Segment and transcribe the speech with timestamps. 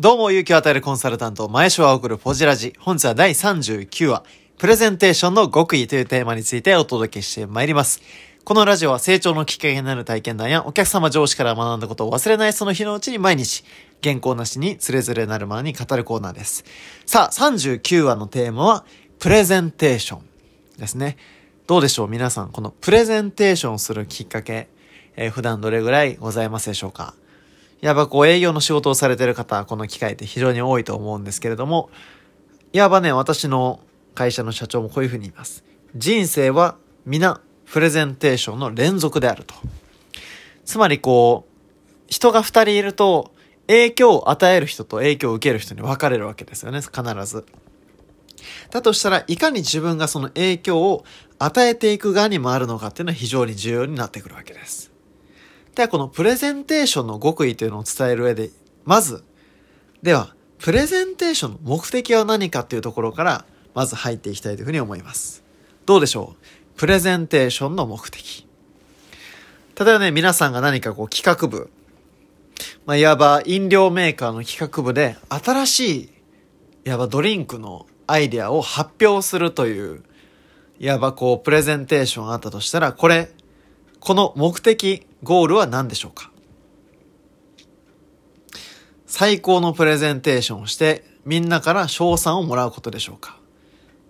[0.00, 2.72] どうも、勇気を与えるコンサルタント、前所は送るポジラジ。
[2.78, 4.22] 本日は第39話、
[4.56, 8.00] プレゼンテーションの極意というテーマについてお届けしてまいります。
[8.44, 13.64] このラジオは成長のきっかけになる体験談やお客様上司から学んだことを忘れないその日のうちに毎日、
[14.00, 16.64] 原稿なしにつれづれなるままに語るコーナーです。
[17.04, 18.84] さあ、39話のテーマは、
[19.18, 20.22] プレゼンテーション
[20.78, 21.16] ですね。
[21.66, 24.68] どうでしょう皆さん、このプレゼンテーションするきっかけ、
[25.16, 27.14] えー、普段どれぐらいございますでしょうか？
[27.80, 31.90] やっぱこう営業の仕事をされてる方はこの機会って非常に多いと思うんですけれども、
[32.72, 33.80] いわばね、私の
[34.14, 35.64] 会社の社長もこういうふうに言います。
[35.94, 39.54] 人生は皆プレゼンテーションの連続であると。
[40.64, 43.32] つまりこう、人が二人いると
[43.68, 47.46] 影響を与える人と影響を受ける人に分かれるわけですよね、必ず。
[48.70, 51.04] だとしたらいかに自分がその影響を
[51.38, 54.90] 与えていく側に回るのかっていうのは非常に重要になってくるわけです。
[55.78, 58.50] ではこのプレゼンテーションの極意というのを伝える上で、
[58.84, 59.22] まず、
[60.02, 63.44] では、プレゼンテーションの目的は何かっていうところから、
[63.76, 65.44] まず入っていきたいというふうに思います。
[65.86, 66.78] どうでしょう？
[66.80, 68.44] プレゼンテーションの目的。
[69.78, 71.70] 例えばね、皆さんが何かこう企画部、
[72.84, 76.10] まあ、いわば飲料メーカーの企画部で新しい、
[76.86, 80.02] いわばドリンクのアイデアを発表するという、
[80.80, 83.30] いわばこうプレゼンテーションがあったとしたら、これ、
[84.00, 86.30] この目的、ゴールは何でしょうか？
[89.06, 93.38] 最高のプレゼンテーションをしてみんなから賞賛をもらうことでしょうか？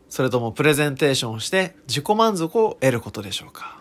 [0.08, 3.80] それともプレゼンテーションをして自己満足を得ることでしょうか？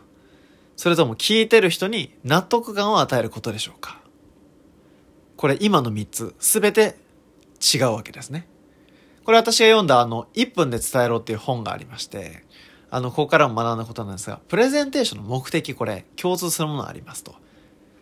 [0.76, 4.00] それとも聞いてる人に納得感を与えることでしょうか？
[5.36, 6.96] これ今の3つすべて
[7.62, 8.48] 違うわけですね。
[9.24, 12.44] これ私が読んだあの1分で伝えろっていう本がありまして、
[12.98, 17.36] あの、ここからも学んだことなんですが、プレゼンテーションの目的、これ、共通するものがありますと。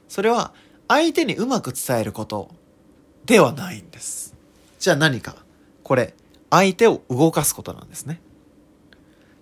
[0.08, 0.54] それは、
[0.88, 2.50] 相手にうまく伝えること
[3.26, 4.36] ではないんです。
[4.80, 5.36] じゃあ何か
[5.84, 6.14] これ、
[6.50, 8.22] 相手を動かすことなんですね。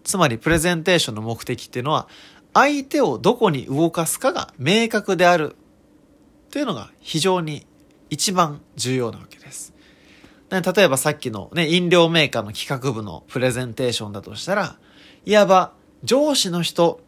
[0.03, 2.07] つまり、プレゼンテーションの目的っていうのは、
[2.53, 5.55] 相手をどこに動かすかが明確である
[6.49, 7.65] というのが非常に
[8.09, 9.73] 一番重要なわけです。
[10.49, 14.77] 例えばさっきのね、飲料メーカーの企画部のプレゼンテーションだとしたら、
[15.25, 15.73] いわば
[16.03, 16.99] 上司の人、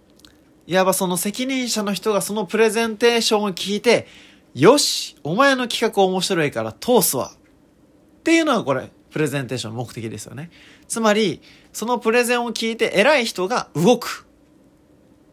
[0.68, 4.08] いわばその責任者の人がそのプレゼンテーションを聞いて、
[4.54, 10.50] よしお前の企画面白いから通すわっていうのがこれ、プレゼンテーションの目的ですよね。
[10.88, 14.26] つまり、そのプレゼンを聞いて偉い人が動く。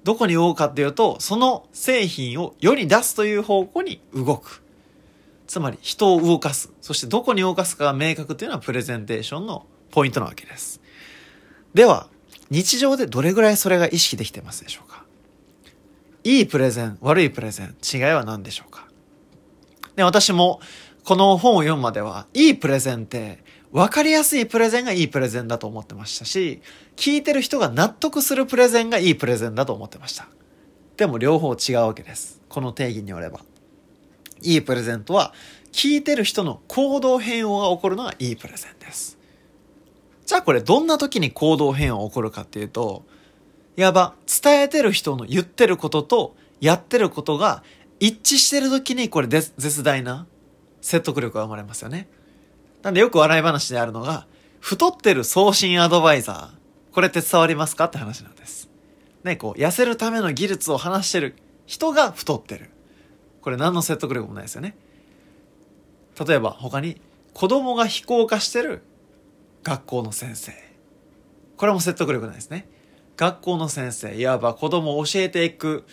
[0.04, 4.62] どこに動くかっていうと、その製品を世に出すという方向に動く。
[5.47, 6.72] つまり、人を動かす。
[6.81, 10.81] そしてどこに動かすかが明確っていうのはプレゼンテーションのポイントなわけです。
[11.75, 12.09] では、
[12.52, 15.04] 日常でどれぐらいそれが意識できてますでしょうか？
[16.22, 18.86] いいプレゼン、悪いプレゼン、違いは何でしょうか？
[19.96, 20.60] で、私も
[21.02, 23.42] この本を読むまでは、いいプレゼンって、
[23.72, 26.60] 分かりやすいプレゼンがいいプレゼンだと思ってましたし、
[26.94, 30.28] 聞いてる人が納得するプレゼンがいいプレゼンだと思ってました。
[30.98, 32.42] でも両方違うわけです。
[32.50, 33.41] この定義によれば。
[34.42, 35.32] いいプレゼントは、
[35.72, 39.16] 聞いてる人の行動変容が起こるのがいいプレゼンです。
[40.27, 43.05] じゃあこれどんな時に行動変容起こるかっていうと、
[43.77, 47.62] いわば伝えてる人の言ってることとやってることが
[48.00, 50.27] 一致してる時にこれ絶大な
[50.81, 52.09] 説得力が生まれますよね。
[52.83, 54.27] なんでよく笑い話であるのが、
[54.60, 56.94] 太ってる送信アドバイザー。
[56.94, 58.69] これって伝わりますかって話なんです。
[59.25, 62.71] ね、こう、痩せるための技術を話してる人が太ってる。
[63.41, 64.77] これ何の説得力もないですよね。
[66.27, 67.00] 例えば他に、
[67.34, 68.83] 子供が非行化してる
[69.62, 70.52] 学校の先生。
[71.56, 72.68] これも説得力ないですね。
[73.16, 75.84] 学校の先生、いわば子供を教えていく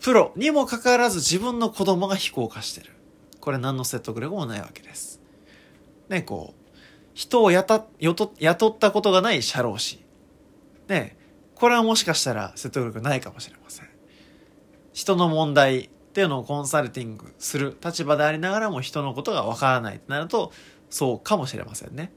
[0.00, 2.92] プロにもかかわらず自分の子供が非行化してる。
[3.40, 5.20] これ何の説得力もないわけです。
[6.08, 6.70] ね、こう、
[7.14, 10.04] 人を雇雇ったことがない社労士。
[10.88, 11.16] ね、
[11.54, 13.88] これはもしかしたら説得力ないかもしれません。
[14.92, 20.52] 人の問題っていうのをコンサルティングする立場でありながらも人のことがわからないとなると、
[20.90, 22.12] そうかもしれませんね。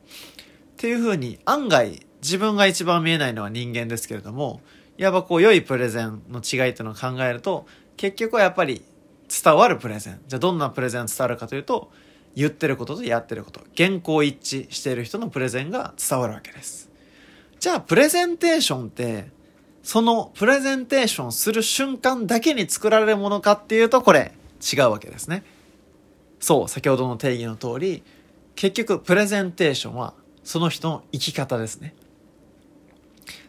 [0.77, 4.61] っていうふうに案外自分が一番見えないのは人間ですけれども、
[4.99, 7.65] いわばこう良いプレゼンの違いっていうのを考えると、
[7.97, 8.83] 結局はやっぱり
[9.27, 10.21] 伝わるプレゼン。
[10.27, 11.91] じゃあどんなプレゼン伝わるかというと、
[12.35, 16.91] 言ってることとやってること、原稿一致している人のプレゼンが伝わるわけです。
[17.59, 19.31] じゃあプレゼンテーションって、
[19.81, 24.31] そのプレゼンテーションする瞬間だけに作られるものかっていうと、これ
[24.61, 25.43] 違うわけですね。
[26.39, 28.03] そう、先ほどの定義の通り、
[28.55, 30.13] 結局プレゼンテーションは
[30.47, 31.93] その人の生き方ですね。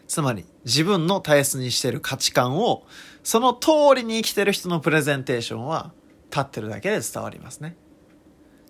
[0.09, 2.83] つまり自分の大切にしている価値観を
[3.23, 5.93] その通りに生きてる人のプレゼンテーションは
[6.29, 7.77] 立ってるだけで伝わりますね。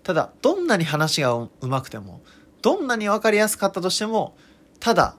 [0.03, 2.21] ただ、どんなに話がうまくても、
[2.61, 4.37] どんなに分かりやすかったとしても、
[4.79, 5.15] ただ、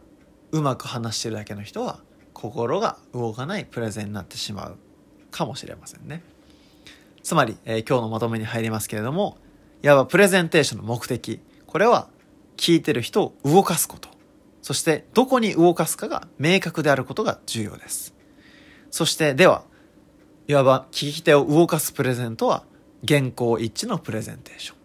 [0.53, 1.99] うまく話してるだけの人は、
[2.33, 4.77] 心が動かないプレゼンになってしまう
[5.33, 6.23] かもしれませんね。
[7.25, 9.37] つまり、えー、今日のまとめに入りますけれども、
[9.83, 11.41] いわばプレゼンテーションの目的。
[11.67, 12.09] これは、
[12.61, 14.11] 聞いてる人を動かすこと。
[14.61, 18.15] そして、どこに動かすかが明確であることが重要です。
[18.91, 19.65] そして、では、
[20.47, 22.65] いわば聞き手を動かすプレゼントは、
[23.09, 24.77] 原稿一致のプレゼンテーション。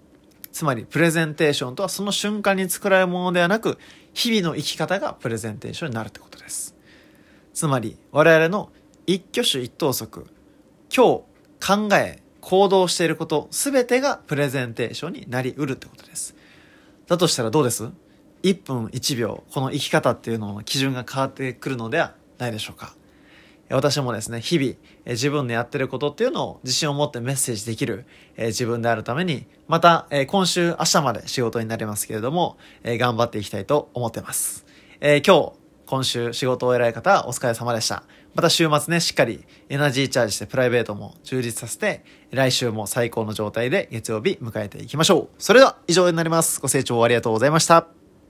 [0.53, 3.77] つまり、プレゼンテーションとはその瞬間に作られるものではなく、
[4.13, 6.75] 日々の生き方がプレゼンテーションになるってことです。
[7.53, 8.71] つまり、我々の
[9.05, 10.27] 一挙手一投足、
[10.95, 11.23] 今
[11.59, 16.35] 日考え、行動していること、すべてがプレゼンテーションになりうるってことです。
[17.07, 17.91] だとしたらどうです
[18.43, 22.95] ?1 分1秒、この生き方っていうのの基準が変わってくるのではないでしょうか。
[23.69, 24.75] 私もですね、日々、
[25.07, 28.05] 自分のやってることっていうのを自信を持ってメッセージできる、
[28.37, 34.65] 自分であるために、また、今週、明日まで仕事になりますけれども、頑張っていきたいと思ってます。
[35.01, 35.53] 今日、
[35.85, 38.03] 今週仕事を偉い方、お疲れ様でした。
[38.33, 45.41] また週末ね、しっかりエナジーチャージしてプライベートも充実させて、来週も最高の状態で月曜日迎えていきましょう。
[45.41, 46.59] それでは以上になります。
[46.59, 47.94] ご清聴ありがとうございました。